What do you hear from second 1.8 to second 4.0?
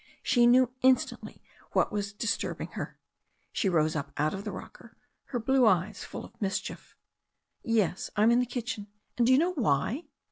was disturbing her. She rose